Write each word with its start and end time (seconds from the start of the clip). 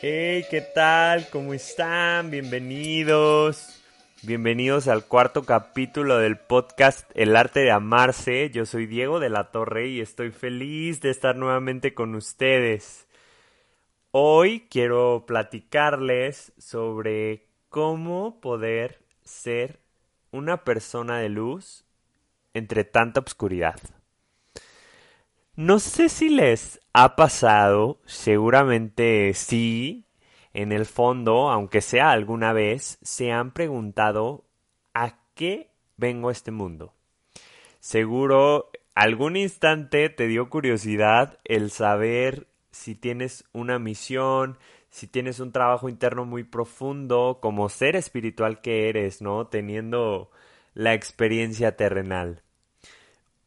Hey, 0.00 0.44
¿qué 0.48 0.60
tal? 0.60 1.28
¿Cómo 1.28 1.54
están? 1.54 2.30
Bienvenidos. 2.30 3.82
Bienvenidos 4.22 4.86
al 4.86 5.04
cuarto 5.04 5.42
capítulo 5.42 6.18
del 6.18 6.38
podcast 6.38 7.10
El 7.14 7.34
arte 7.34 7.58
de 7.58 7.72
amarse. 7.72 8.48
Yo 8.50 8.64
soy 8.64 8.86
Diego 8.86 9.18
de 9.18 9.28
la 9.28 9.50
Torre 9.50 9.88
y 9.88 10.00
estoy 10.00 10.30
feliz 10.30 11.00
de 11.00 11.10
estar 11.10 11.34
nuevamente 11.34 11.94
con 11.94 12.14
ustedes. 12.14 13.08
Hoy 14.12 14.68
quiero 14.70 15.24
platicarles 15.26 16.52
sobre 16.58 17.48
cómo 17.68 18.40
poder 18.40 19.00
ser 19.24 19.80
una 20.30 20.62
persona 20.62 21.18
de 21.18 21.28
luz 21.28 21.84
entre 22.54 22.84
tanta 22.84 23.18
oscuridad. 23.18 23.80
No 25.58 25.80
sé 25.80 26.08
si 26.08 26.28
les 26.28 26.80
ha 26.92 27.16
pasado, 27.16 28.00
seguramente 28.06 29.34
sí, 29.34 30.04
en 30.54 30.70
el 30.70 30.86
fondo, 30.86 31.50
aunque 31.50 31.80
sea 31.80 32.12
alguna 32.12 32.52
vez, 32.52 32.96
se 33.02 33.32
han 33.32 33.50
preguntado 33.50 34.44
¿a 34.94 35.18
qué 35.34 35.72
vengo 35.96 36.28
a 36.28 36.32
este 36.32 36.52
mundo? 36.52 36.94
Seguro 37.80 38.70
algún 38.94 39.34
instante 39.36 40.08
te 40.10 40.28
dio 40.28 40.48
curiosidad 40.48 41.40
el 41.42 41.72
saber 41.72 42.46
si 42.70 42.94
tienes 42.94 43.44
una 43.52 43.80
misión, 43.80 44.58
si 44.90 45.08
tienes 45.08 45.40
un 45.40 45.50
trabajo 45.50 45.88
interno 45.88 46.24
muy 46.24 46.44
profundo, 46.44 47.40
como 47.42 47.68
ser 47.68 47.96
espiritual 47.96 48.60
que 48.60 48.88
eres, 48.88 49.20
¿no? 49.20 49.48
Teniendo 49.48 50.30
la 50.74 50.94
experiencia 50.94 51.74
terrenal. 51.76 52.44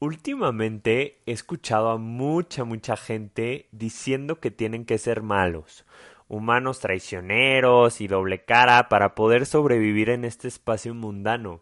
Últimamente 0.02 1.22
he 1.28 1.32
escuchado 1.32 1.92
a 1.92 2.00
mucha, 2.00 2.64
mucha 2.64 2.98
gente 2.98 3.68
diciendo 3.72 4.40
que 4.40 4.50
tienen 4.50 4.84
que 4.84 4.98
ser 4.98 5.22
malos, 5.22 5.86
humanos 6.28 6.80
traicioneros 6.80 8.02
y 8.02 8.08
doble 8.08 8.44
cara 8.44 8.90
para 8.90 9.14
poder 9.14 9.46
sobrevivir 9.46 10.10
en 10.10 10.26
este 10.26 10.48
espacio 10.48 10.96
mundano. 10.96 11.62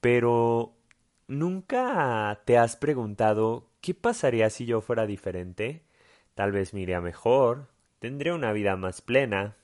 Pero 0.00 0.76
¿nunca 1.26 2.40
te 2.46 2.56
has 2.56 2.76
preguntado 2.76 3.68
qué 3.82 3.92
pasaría 3.92 4.48
si 4.48 4.64
yo 4.64 4.80
fuera 4.80 5.04
diferente? 5.04 5.82
Tal 6.34 6.52
vez 6.52 6.72
me 6.72 6.80
iría 6.80 7.02
mejor, 7.02 7.68
tendría 7.98 8.32
una 8.32 8.52
vida 8.52 8.76
más 8.76 9.02
plena. 9.02 9.58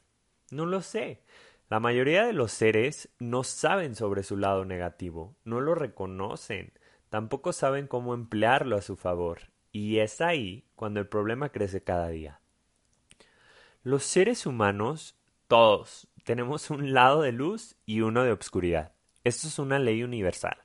No 0.50 0.66
lo 0.66 0.82
sé. 0.82 1.22
La 1.70 1.80
mayoría 1.80 2.26
de 2.26 2.34
los 2.34 2.52
seres 2.52 3.08
no 3.18 3.44
saben 3.44 3.94
sobre 3.94 4.24
su 4.24 4.36
lado 4.36 4.66
negativo, 4.66 5.36
no 5.44 5.62
lo 5.62 5.74
reconocen 5.74 6.74
tampoco 7.14 7.52
saben 7.52 7.86
cómo 7.86 8.12
emplearlo 8.12 8.76
a 8.76 8.82
su 8.82 8.96
favor, 8.96 9.52
y 9.70 9.98
es 9.98 10.20
ahí 10.20 10.64
cuando 10.74 10.98
el 10.98 11.06
problema 11.06 11.50
crece 11.50 11.80
cada 11.80 12.08
día. 12.08 12.40
Los 13.84 14.02
seres 14.02 14.46
humanos, 14.46 15.16
todos, 15.46 16.08
tenemos 16.24 16.70
un 16.70 16.92
lado 16.92 17.22
de 17.22 17.30
luz 17.30 17.76
y 17.86 18.00
uno 18.00 18.24
de 18.24 18.32
obscuridad. 18.32 18.94
Esto 19.22 19.46
es 19.46 19.60
una 19.60 19.78
ley 19.78 20.02
universal. 20.02 20.56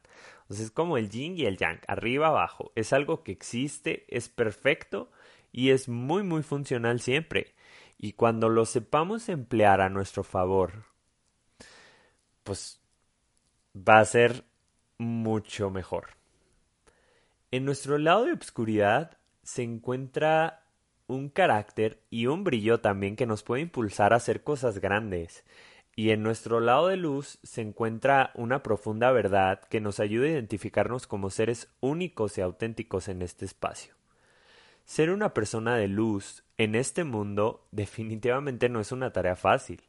es 0.50 0.72
como 0.72 0.97
el 0.97 1.11
yin 1.11 1.38
y 1.38 1.45
el 1.45 1.55
yang, 1.55 1.81
arriba 1.88 2.30
abajo. 2.30 2.72
Es 2.73 2.94
algo 2.94 3.22
que 3.22 3.31
existe, 3.31 4.08
es 4.08 4.27
perfecto 4.27 5.11
y 5.52 5.70
es 5.70 5.88
muy 5.88 6.23
muy 6.23 6.42
funcional 6.42 7.00
siempre. 7.00 7.53
Y 8.00 8.14
cuando 8.14 8.50
lo 8.50 8.66
sepamos 8.66 9.30
emplear 9.30 9.81
a 9.81 9.89
nuestro 9.89 10.23
favor, 10.23 10.86
pues 12.42 12.81
va 13.75 14.00
a 14.00 14.05
ser 14.05 14.45
mucho 14.97 15.70
mejor. 15.70 16.19
En 17.52 17.66
nuestro 17.66 17.97
lado 17.97 18.25
de 18.25 18.33
obscuridad 18.33 19.17
se 19.42 19.64
encuentra 19.64 20.67
un 21.08 21.30
carácter 21.30 22.04
y 22.11 22.27
un 22.27 22.43
brillo 22.43 22.80
también 22.80 23.15
que 23.15 23.26
nos 23.26 23.42
puede 23.42 23.64
impulsar 23.64 24.14
a 24.14 24.17
hacer 24.17 24.43
cosas 24.43 24.77
grandes. 24.77 25.43
Y 25.95 26.11
en 26.11 26.21
nuestro 26.21 26.59
lado 26.59 26.89
de 26.89 26.98
luz 26.98 27.39
se 27.42 27.61
encuentra 27.61 28.32
una 28.36 28.61
profunda 28.61 29.11
verdad 29.11 29.61
que 29.61 29.82
nos 29.82 29.99
ayuda 29.99 30.27
a 30.27 30.32
identificarnos 30.32 31.08
como 31.08 31.32
seres 31.32 31.67
únicos 31.80 32.38
y 32.38 32.42
auténticos 32.42 33.08
en 33.08 33.23
este 33.23 33.45
espacio. 33.45 33.95
Ser 34.86 35.09
una 35.09 35.33
persona 35.33 35.76
de 35.76 35.88
luz 35.88 36.43
en 36.58 36.76
este 36.76 37.04
mundo 37.04 37.67
definitivamente 37.71 38.70
no 38.70 38.80
es 38.80 38.92
una 38.92 39.11
tarea 39.11 39.36
fácil 39.36 39.82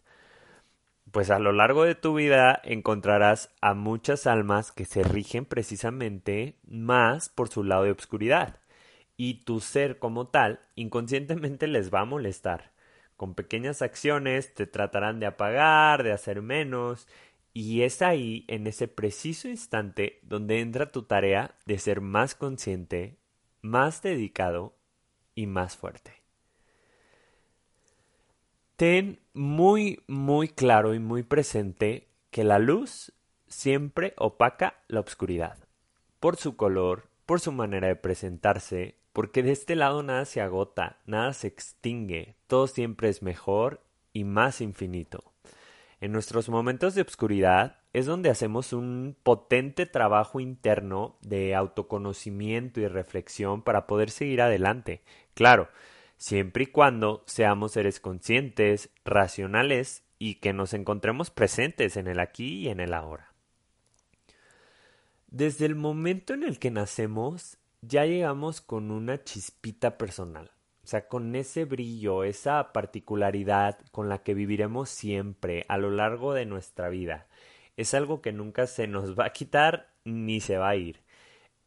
pues 1.12 1.30
a 1.30 1.38
lo 1.38 1.52
largo 1.52 1.84
de 1.84 1.94
tu 1.94 2.14
vida 2.14 2.60
encontrarás 2.64 3.50
a 3.60 3.74
muchas 3.74 4.26
almas 4.26 4.72
que 4.72 4.84
se 4.84 5.02
rigen 5.02 5.44
precisamente 5.44 6.56
más 6.66 7.28
por 7.28 7.48
su 7.48 7.64
lado 7.64 7.84
de 7.84 7.90
obscuridad. 7.90 8.60
Y 9.16 9.44
tu 9.44 9.60
ser 9.60 9.98
como 9.98 10.28
tal 10.28 10.60
inconscientemente 10.76 11.66
les 11.66 11.92
va 11.92 12.00
a 12.00 12.04
molestar. 12.06 12.72
Con 13.16 13.34
pequeñas 13.34 13.82
acciones 13.82 14.54
te 14.54 14.66
tratarán 14.66 15.20
de 15.20 15.26
apagar, 15.26 16.02
de 16.02 16.12
hacer 16.12 16.40
menos, 16.42 17.06
y 17.52 17.82
es 17.82 18.00
ahí, 18.00 18.44
en 18.48 18.66
ese 18.66 18.86
preciso 18.88 19.48
instante, 19.48 20.20
donde 20.22 20.60
entra 20.60 20.92
tu 20.92 21.02
tarea 21.02 21.56
de 21.66 21.78
ser 21.78 22.00
más 22.00 22.34
consciente, 22.34 23.18
más 23.60 24.02
dedicado 24.02 24.76
y 25.34 25.46
más 25.46 25.76
fuerte. 25.76 26.12
Ten 28.76 29.20
muy, 29.32 30.02
muy 30.06 30.48
claro 30.48 30.94
y 30.94 30.98
muy 30.98 31.22
presente 31.22 32.08
que 32.30 32.44
la 32.44 32.58
luz 32.58 33.12
siempre 33.46 34.14
opaca 34.16 34.82
la 34.88 35.00
oscuridad. 35.00 35.58
Por 36.18 36.36
su 36.36 36.56
color, 36.56 37.08
por 37.26 37.40
su 37.40 37.52
manera 37.52 37.88
de 37.88 37.96
presentarse, 37.96 38.96
porque 39.12 39.42
de 39.42 39.52
este 39.52 39.76
lado 39.76 40.02
nada 40.02 40.24
se 40.24 40.40
agota, 40.40 40.98
nada 41.06 41.32
se 41.32 41.48
extingue, 41.48 42.36
todo 42.46 42.66
siempre 42.66 43.08
es 43.08 43.22
mejor 43.22 43.82
y 44.12 44.24
más 44.24 44.60
infinito. 44.60 45.32
En 46.00 46.12
nuestros 46.12 46.48
momentos 46.48 46.94
de 46.94 47.02
oscuridad 47.02 47.76
es 47.92 48.06
donde 48.06 48.30
hacemos 48.30 48.72
un 48.72 49.16
potente 49.22 49.84
trabajo 49.84 50.40
interno 50.40 51.18
de 51.20 51.54
autoconocimiento 51.54 52.80
y 52.80 52.88
reflexión 52.88 53.62
para 53.62 53.86
poder 53.86 54.10
seguir 54.10 54.40
adelante. 54.40 55.02
Claro, 55.34 55.68
siempre 56.20 56.64
y 56.64 56.66
cuando 56.66 57.24
seamos 57.26 57.72
seres 57.72 57.98
conscientes, 57.98 58.90
racionales 59.06 60.04
y 60.18 60.34
que 60.34 60.52
nos 60.52 60.74
encontremos 60.74 61.30
presentes 61.30 61.96
en 61.96 62.06
el 62.08 62.20
aquí 62.20 62.58
y 62.58 62.68
en 62.68 62.78
el 62.78 62.92
ahora. 62.92 63.32
Desde 65.28 65.64
el 65.64 65.76
momento 65.76 66.34
en 66.34 66.42
el 66.42 66.58
que 66.58 66.70
nacemos, 66.70 67.56
ya 67.80 68.04
llegamos 68.04 68.60
con 68.60 68.90
una 68.90 69.24
chispita 69.24 69.96
personal, 69.96 70.50
o 70.84 70.86
sea, 70.86 71.08
con 71.08 71.34
ese 71.34 71.64
brillo, 71.64 72.22
esa 72.22 72.74
particularidad 72.74 73.78
con 73.90 74.10
la 74.10 74.22
que 74.22 74.34
viviremos 74.34 74.90
siempre 74.90 75.64
a 75.68 75.78
lo 75.78 75.90
largo 75.90 76.34
de 76.34 76.44
nuestra 76.44 76.90
vida. 76.90 77.28
Es 77.78 77.94
algo 77.94 78.20
que 78.20 78.32
nunca 78.32 78.66
se 78.66 78.86
nos 78.86 79.18
va 79.18 79.24
a 79.24 79.32
quitar 79.32 79.88
ni 80.04 80.40
se 80.40 80.58
va 80.58 80.68
a 80.68 80.76
ir. 80.76 81.00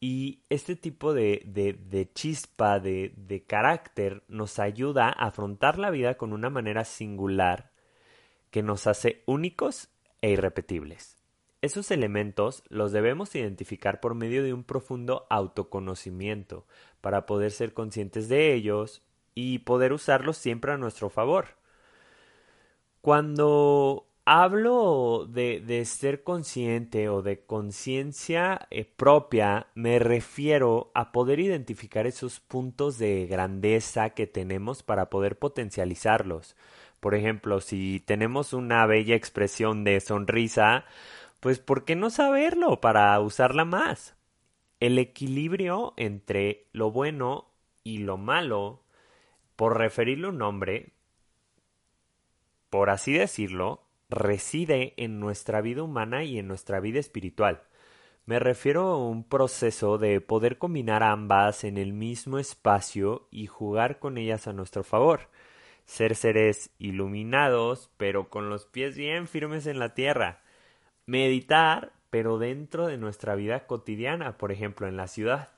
Y 0.06 0.44
este 0.50 0.76
tipo 0.76 1.14
de, 1.14 1.44
de, 1.46 2.12
chispa, 2.14 2.82
de, 2.82 3.14
de 3.16 3.46
carácter, 3.46 4.22
nos 4.28 4.60
ayuda 4.60 5.08
a 5.08 5.28
afrontar 5.28 5.80
la 5.80 5.92
vida 5.92 6.16
con 6.16 6.34
una 6.34 6.50
manera 6.50 6.84
singular 6.84 7.72
que 8.52 8.64
nos 8.64 8.86
hace 8.86 9.24
únicos 9.28 9.88
e 10.22 10.32
irrepetibles. 10.32 11.16
Esos 11.62 11.90
elementos 11.90 12.64
los 12.68 12.92
debemos 12.92 13.34
identificar 13.34 14.02
por 14.02 14.14
medio 14.14 14.44
de 14.44 14.54
un 14.54 14.66
profundo 14.66 15.26
autoconocimiento 15.30 16.68
para 17.00 17.26
poder 17.26 17.52
ser 17.52 17.74
conscientes 17.74 18.28
de 18.28 18.54
ellos 18.54 19.04
y 19.36 19.60
poder 19.60 19.94
usarlos 19.94 20.36
siempre 20.36 20.74
a 20.74 20.78
nuestro 20.78 21.10
favor. 21.10 21.56
Cuando 23.00 24.10
hablo 24.26 25.28
de, 25.30 25.60
de, 25.60 25.84
ser 25.86 26.24
consciente 26.24 27.10
o 27.10 27.22
de 27.22 27.46
conciencia 27.46 28.68
eh, 28.72 28.86
propia, 28.86 29.68
me 29.76 30.00
refiero 30.00 30.92
a 30.94 31.12
poder 31.12 31.40
identificar 31.40 32.08
esos 32.08 32.40
puntos 32.40 32.98
de 32.98 33.28
grandeza 33.28 34.12
que 34.12 34.28
tenemos 34.28 34.84
para 34.84 35.10
poder 35.10 35.38
potencializarlos. 35.38 36.56
Por 37.00 37.16
ejemplo, 37.16 37.60
si 37.60 38.00
tenemos 38.00 38.54
una 38.54 38.86
bella 38.86 39.16
expresión 39.16 39.84
de 39.84 40.00
sonrisa, 40.00 40.86
pues 41.42 41.60
¿por 41.60 41.84
qué 41.84 41.96
no 41.96 42.10
saberlo 42.10 42.80
para 42.80 43.20
usarla 43.20 43.66
más? 43.66 44.16
El 44.80 44.98
equilibrio 44.98 45.94
entre 45.98 46.68
lo 46.72 46.92
bueno 46.92 47.50
y 47.84 47.98
lo 48.00 48.18
malo, 48.18 48.84
por 49.58 49.78
referirle 49.78 50.30
un 50.30 50.38
nombre, 50.38 50.94
por 52.70 52.90
así 52.90 53.12
decirlo, 53.12 53.83
reside 54.14 54.94
en 54.98 55.20
nuestra 55.20 55.62
vida 55.62 55.84
humana 55.84 56.24
y 56.24 56.40
en 56.40 56.48
nuestra 56.48 56.80
vida 56.80 57.00
espiritual. 57.00 57.64
Me 58.26 58.40
refiero 58.40 58.84
a 58.84 58.98
un 58.98 59.24
proceso 59.24 59.98
de 59.98 60.22
poder 60.22 60.58
combinar 60.58 61.04
ambas 61.04 61.64
en 61.64 61.78
el 61.78 61.92
mismo 61.94 62.40
espacio 62.40 63.28
y 63.32 63.48
jugar 63.48 64.00
con 64.00 64.18
ellas 64.18 64.48
a 64.48 64.54
nuestro 64.54 64.84
favor. 64.84 65.30
Ser 65.86 66.16
seres 66.16 66.70
iluminados, 66.78 67.92
pero 67.98 68.30
con 68.30 68.50
los 68.50 68.66
pies 68.66 68.96
bien 68.96 69.28
firmes 69.28 69.68
en 69.68 69.80
la 69.80 69.94
tierra. 69.94 70.42
Meditar, 71.06 71.92
pero 72.10 72.38
dentro 72.38 72.88
de 72.88 72.98
nuestra 72.98 73.36
vida 73.36 73.68
cotidiana, 73.68 74.38
por 74.38 74.54
ejemplo, 74.54 74.88
en 74.88 74.96
la 74.96 75.08
ciudad. 75.08 75.50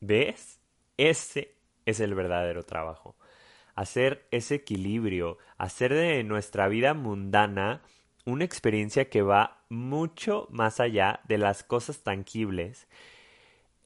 ¿Ves? 0.00 0.60
Ese 0.96 1.54
es 1.86 2.00
el 2.00 2.14
verdadero 2.14 2.64
trabajo 2.64 3.14
hacer 3.78 4.26
ese 4.32 4.56
equilibrio, 4.56 5.38
hacer 5.56 5.94
de 5.94 6.24
nuestra 6.24 6.66
vida 6.66 6.94
mundana 6.94 7.80
una 8.24 8.44
experiencia 8.44 9.08
que 9.08 9.22
va 9.22 9.62
mucho 9.68 10.48
más 10.50 10.80
allá 10.80 11.20
de 11.28 11.38
las 11.38 11.62
cosas 11.62 12.02
tangibles 12.02 12.88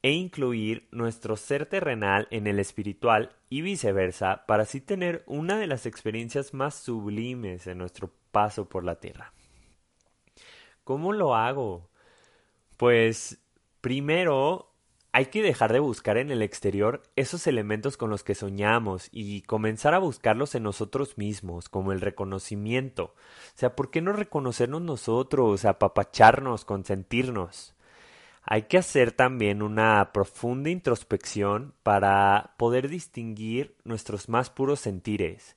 e 0.01 0.13
incluir 0.13 0.89
nuestro 0.93 1.37
ser 1.37 1.67
terrenal 1.67 2.27
en 2.31 2.47
el 2.47 2.59
espiritual 2.59 3.37
y 3.51 3.61
viceversa 3.61 4.47
para 4.47 4.63
así 4.63 4.81
tener 4.81 5.25
una 5.27 5.59
de 5.59 5.67
las 5.67 5.85
experiencias 5.85 6.55
más 6.55 6.75
sublimes 6.75 7.67
en 7.67 7.77
nuestro 7.77 8.11
paso 8.31 8.71
por 8.71 8.85
la 8.85 8.95
tierra. 8.99 9.35
¿Cómo 10.85 11.13
lo 11.13 11.35
hago? 11.35 11.91
Pues 12.79 13.43
primero 13.83 14.72
hay 15.15 15.27
que 15.27 15.43
dejar 15.43 15.75
de 15.75 15.79
buscar 15.79 16.17
en 16.17 16.31
el 16.31 16.41
exterior 16.41 17.03
esos 17.17 17.47
elementos 17.47 17.99
con 17.99 18.09
los 18.09 18.25
que 18.25 18.35
soñamos 18.35 19.11
y 19.13 19.43
comenzar 19.43 19.93
a 19.93 19.99
buscarlos 19.99 20.55
en 20.55 20.63
nosotros 20.63 21.19
mismos, 21.19 21.69
como 21.69 21.93
el 21.93 22.01
reconocimiento. 22.01 23.05
O 23.05 23.55
sea, 23.55 23.77
¿por 23.77 23.91
qué 23.91 24.01
no 24.01 24.15
reconocernos 24.15 24.81
nosotros, 24.81 25.67
apapacharnos, 25.67 26.65
consentirnos? 26.65 27.75
Hay 28.43 28.63
que 28.63 28.79
hacer 28.79 29.13
también 29.13 29.63
una 29.63 30.13
profunda 30.13 30.71
introspección 30.71 31.75
para 31.83 32.55
poder 32.57 32.89
distinguir 32.89 33.77
nuestros 33.85 34.31
más 34.31 34.49
puros 34.49 34.81
sentires. 34.81 35.57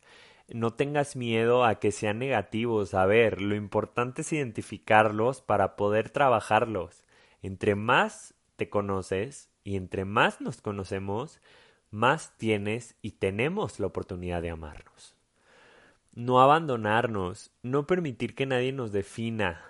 No 0.49 0.73
tengas 0.73 1.15
miedo 1.15 1.63
a 1.63 1.75
que 1.79 1.91
sean 1.91 2.19
negativos. 2.19 2.93
A 2.93 3.05
ver, 3.05 3.41
lo 3.41 3.55
importante 3.55 4.21
es 4.21 4.33
identificarlos 4.33 5.41
para 5.41 5.77
poder 5.77 6.09
trabajarlos. 6.09 7.03
Entre 7.41 7.73
más 7.75 8.34
te 8.55 8.69
conoces 8.69 9.49
y 9.63 9.75
entre 9.75 10.05
más 10.05 10.41
nos 10.41 10.61
conocemos, 10.61 11.39
más 11.91 12.37
tienes 12.37 12.95
y 13.01 13.11
tenemos 13.11 13.79
la 13.79 13.87
oportunidad 13.87 14.41
de 14.41 14.51
amarnos. 14.51 15.15
No 16.13 16.41
abandonarnos, 16.41 17.51
no 17.61 17.87
permitir 17.87 18.35
que 18.35 18.45
nadie 18.45 18.71
nos 18.71 18.91
defina. 18.91 19.61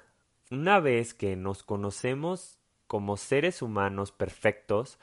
Una 0.52 0.80
vez 0.80 1.14
que 1.14 1.36
nos 1.36 1.64
conocemos 1.64 2.60
como 2.88 3.18
seres 3.18 3.62
humanos 3.62 4.12
perfectos, 4.12 5.00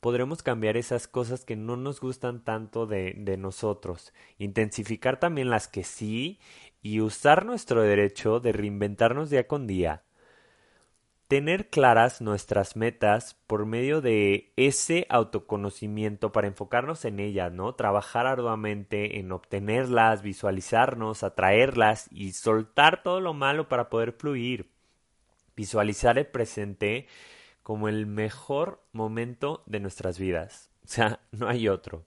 podremos 0.00 0.42
cambiar 0.42 0.76
esas 0.76 1.06
cosas 1.06 1.44
que 1.44 1.56
no 1.56 1.76
nos 1.76 2.00
gustan 2.00 2.42
tanto 2.42 2.86
de, 2.86 3.14
nosotros, 3.38 4.12
intensificar 4.38 5.20
también 5.20 5.50
las 5.50 5.68
que 5.68 5.84
sí 5.84 6.40
y 6.82 7.00
usar 7.00 7.44
nuestro 7.44 7.82
derecho 7.82 8.40
de 8.40 8.52
reinventarnos 8.52 9.30
día 9.30 9.46
con 9.46 9.66
día. 9.66 10.02
Tener 11.30 11.70
claras 11.70 12.20
nuestras 12.20 12.74
metas 12.74 13.36
por 13.46 13.64
medio 13.64 14.02
de 14.02 14.52
ese 14.56 15.06
autoconocimiento 15.08 16.32
para 16.32 16.48
enfocarnos 16.48 17.06
en 17.06 17.20
ellas, 17.20 17.52
¿no? 17.52 17.74
Trabajar 17.74 18.26
arduamente 18.26 19.18
en 19.18 19.32
obtenerlas, 19.32 20.20
visualizarnos, 20.20 21.22
atraerlas 21.22 22.08
y 22.10 22.32
soltar 22.32 23.02
todo 23.02 23.20
lo 23.20 23.32
malo 23.32 23.68
para 23.68 23.88
poder 23.88 24.12
fluir 24.12 24.70
visualizar 25.60 26.16
el 26.16 26.26
presente 26.26 27.06
como 27.62 27.88
el 27.88 28.06
mejor 28.06 28.82
momento 28.92 29.62
de 29.66 29.78
nuestras 29.78 30.18
vidas. 30.18 30.70
O 30.84 30.88
sea, 30.88 31.20
no 31.32 31.48
hay 31.48 31.68
otro. 31.68 32.06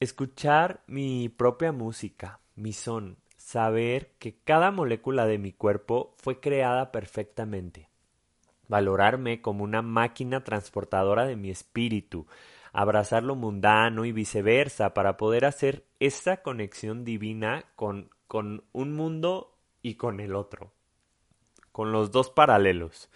Escuchar 0.00 0.82
mi 0.88 1.28
propia 1.28 1.70
música, 1.70 2.40
mi 2.56 2.72
son, 2.72 3.16
saber 3.36 4.12
que 4.18 4.40
cada 4.42 4.72
molécula 4.72 5.26
de 5.26 5.38
mi 5.38 5.52
cuerpo 5.52 6.16
fue 6.18 6.40
creada 6.40 6.90
perfectamente. 6.90 7.88
Valorarme 8.68 9.42
como 9.42 9.64
una 9.64 9.82
máquina 9.82 10.44
transportadora 10.44 11.26
de 11.26 11.36
mi 11.36 11.50
espíritu, 11.50 12.26
abrazar 12.72 13.22
lo 13.22 13.34
mundano 13.34 14.04
y 14.04 14.12
viceversa 14.12 14.94
para 14.94 15.16
poder 15.16 15.44
hacer 15.44 15.84
esa 16.00 16.42
conexión 16.42 17.04
divina 17.04 17.64
con, 17.76 18.10
con 18.26 18.64
un 18.72 18.94
mundo 18.94 19.56
y 19.82 19.94
con 19.94 20.20
el 20.20 20.34
otro 20.34 20.72
con 21.78 21.92
los 21.92 22.10
dos 22.10 22.28
paralelos. 22.28 23.08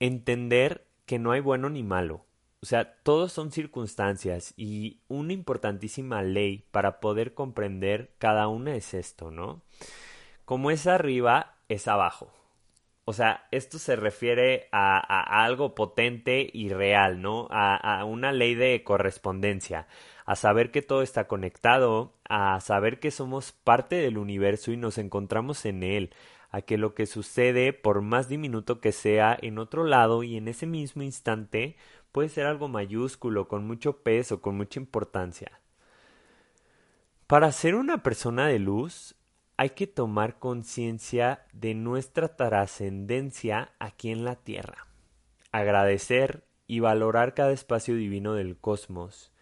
Entender 0.00 0.86
que 1.04 1.18
no 1.18 1.32
hay 1.32 1.40
bueno 1.40 1.68
ni 1.68 1.82
malo. 1.82 2.24
O 2.62 2.64
sea, 2.64 2.94
todos 3.02 3.30
son 3.30 3.52
circunstancias 3.52 4.54
y 4.56 5.00
una 5.06 5.34
importantísima 5.34 6.22
ley 6.22 6.64
para 6.70 6.98
poder 6.98 7.34
comprender 7.34 8.14
cada 8.16 8.48
una 8.48 8.74
es 8.74 8.94
esto, 8.94 9.30
¿no? 9.30 9.60
Como 10.46 10.70
es 10.70 10.86
arriba, 10.86 11.56
es 11.68 11.88
abajo. 11.88 12.32
O 13.04 13.12
sea, 13.12 13.48
esto 13.50 13.78
se 13.78 13.96
refiere 13.96 14.68
a, 14.70 15.44
algo 15.44 15.74
potente 15.74 16.48
y 16.52 16.68
real, 16.68 17.20
¿no? 17.20 17.48
A, 17.50 17.76
a, 17.76 18.04
una 18.04 18.30
ley 18.30 18.54
de 18.54 18.84
correspondencia, 18.84 19.88
a 20.24 20.36
saber 20.36 20.70
que 20.70 20.82
todo 20.82 21.02
está 21.02 21.26
conectado, 21.26 22.14
a 22.28 22.60
saber 22.60 23.00
que 23.00 23.10
somos 23.10 23.50
parte 23.52 23.96
del 23.96 24.18
universo 24.18 24.70
y 24.70 24.76
nos 24.76 24.98
encontramos 24.98 25.64
en 25.64 25.82
él, 25.82 26.14
a 26.50 26.62
que 26.62 26.78
lo 26.78 26.94
que 26.94 27.06
sucede, 27.06 27.72
por 27.72 28.02
más 28.02 28.28
diminuto 28.28 28.80
que 28.80 28.92
sea, 28.92 29.36
en 29.40 29.58
otro 29.58 29.84
lado 29.84 30.22
y 30.22 30.36
en 30.36 30.46
ese 30.46 30.66
mismo 30.66 31.02
instante, 31.02 31.76
puede 32.12 32.28
ser 32.28 32.46
algo 32.46 32.68
mayúsculo, 32.68 33.48
con 33.48 33.66
mucho 33.66 34.02
peso, 34.02 34.40
con 34.40 34.56
mucha 34.56 34.78
importancia. 34.78 35.60
Para 37.26 37.50
ser 37.50 37.74
una 37.74 38.02
persona 38.02 38.46
de 38.46 38.58
luz, 38.58 39.16
hay 39.56 39.70
que 39.70 39.86
tomar 39.86 40.38
conciencia 40.38 41.44
de 41.52 41.74
nuestra 41.74 42.36
trascendencia 42.36 43.72
aquí 43.78 44.10
en 44.10 44.24
la 44.24 44.36
Tierra, 44.36 44.86
agradecer 45.50 46.44
y 46.66 46.80
valorar 46.80 47.34
cada 47.34 47.52
espacio 47.52 47.94
divino 47.94 48.34
del 48.34 48.56
cosmos, 48.56 49.32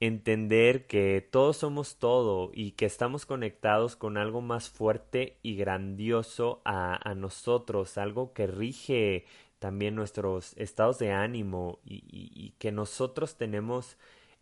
entender 0.00 0.86
que 0.86 1.26
todos 1.30 1.58
somos 1.58 1.96
todo 1.98 2.50
y 2.52 2.72
que 2.72 2.86
estamos 2.86 3.26
conectados 3.26 3.96
con 3.96 4.16
algo 4.16 4.40
más 4.40 4.68
fuerte 4.68 5.38
y 5.42 5.56
grandioso 5.56 6.60
a, 6.64 7.14
nosotros, 7.14 7.98
algo 7.98 8.32
que 8.32 8.46
rige 8.46 9.24
también 9.58 9.94
nuestros 9.94 10.56
estados 10.56 10.98
de 10.98 11.12
ánimo 11.12 11.80
y, 11.84 12.54
que 12.58 12.72
nosotros 12.72 13.36
tenemos 13.36 13.96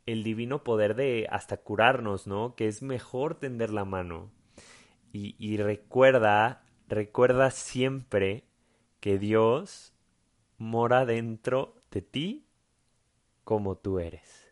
el 0.06 0.22
divino 0.22 0.64
poder 0.64 0.94
de 0.96 1.26
hasta 1.30 1.56
curarnos, 1.56 2.26
¿no? 2.26 2.54
Que 2.56 2.68
es 2.68 2.82
mejor 2.82 3.34
tender 3.36 3.70
la 3.70 3.84
mano. 3.84 4.30
Y, 5.16 5.58
recuerda, 5.58 6.64
recuerda 6.88 7.52
siempre 7.52 8.42
que 8.98 9.16
Dios 9.16 9.94
mora 10.58 11.06
dentro 11.06 11.76
de 11.92 12.02
ti 12.02 12.48
como 13.44 13.76
tú 13.76 14.00
eres. 14.00 14.43